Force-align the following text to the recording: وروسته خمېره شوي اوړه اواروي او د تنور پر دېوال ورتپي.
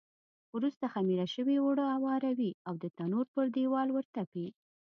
وروسته 0.55 0.85
خمېره 0.93 1.27
شوي 1.35 1.55
اوړه 1.61 1.85
اواروي 1.97 2.51
او 2.67 2.73
د 2.83 2.85
تنور 2.97 3.25
پر 3.33 3.45
دېوال 3.55 3.89
ورتپي. 3.93 4.47